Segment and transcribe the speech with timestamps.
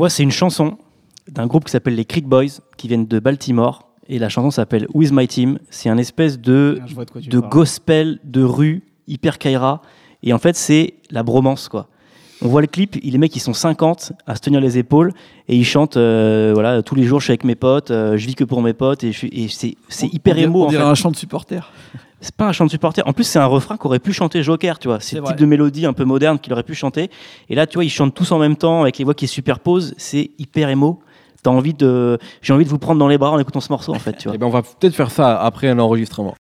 [0.00, 0.78] Moi, c'est une chanson
[1.28, 3.86] d'un groupe qui s'appelle les Creek Boys, qui viennent de Baltimore.
[4.08, 5.58] Et la chanson s'appelle With My Team.
[5.68, 9.82] C'est un espèce de, Ah, de de gospel de rue, hyper kaira.
[10.22, 11.90] Et en fait, c'est la bromance, quoi.
[12.42, 15.12] On voit le clip, les mecs, ils sont 50 à se tenir les épaules
[15.48, 18.26] et ils chantent, euh, voilà, tous les jours, je suis avec mes potes, euh, je
[18.26, 20.88] vis que pour mes potes et, c'est, hyper On dirait- émo, On en dirait fait.
[20.88, 21.70] un chant de supporter.
[22.22, 23.02] C'est pas un chant de supporter.
[23.06, 25.00] En plus, c'est un refrain qu'aurait pu chanter Joker, tu vois.
[25.00, 25.32] C'est le vrai.
[25.32, 27.10] type de mélodie un peu moderne qu'il aurait pu chanter.
[27.48, 29.32] Et là, tu vois, ils chantent tous en même temps avec les voix qui se
[29.34, 29.94] superposent.
[29.96, 31.00] C'est hyper émo.
[31.42, 33.94] T'as envie de, j'ai envie de vous prendre dans les bras en écoutant ce morceau,
[33.94, 34.34] en fait, tu vois.
[34.34, 36.28] Eh ben, on va peut-être faire ça après un enregistrement.